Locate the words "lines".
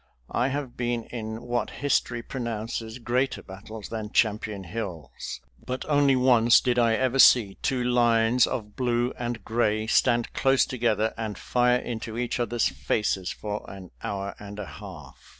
7.83-8.47